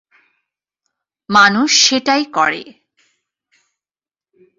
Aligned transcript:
মানুষ 1.29 1.69
সেটাই 1.89 2.23
করে। 2.25 2.63